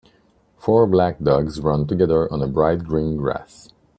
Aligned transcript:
Four 0.57 0.87
black 0.87 1.19
dogs 1.19 1.61
run 1.61 1.85
together 1.85 2.27
on 2.33 2.51
bright 2.51 2.85
green 2.85 3.17
grass. 3.17 3.69